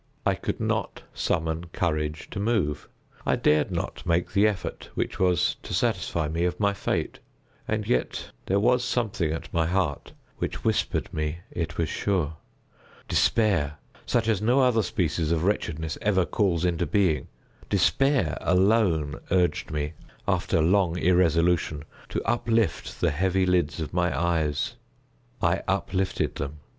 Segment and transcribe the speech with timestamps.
[0.25, 2.89] I could not summon courage to move.
[3.23, 8.31] I dared not make the effort which was to satisfy me of my fate—and yet
[8.47, 12.37] there was something at my heart which whispered me it was sure.
[13.07, 19.93] Despair—such as no other species of wretchedness ever calls into being—despair alone urged me,
[20.27, 24.77] after long irresolution, to uplift the heavy lids of my eyes.
[25.43, 26.57] I uplifted them.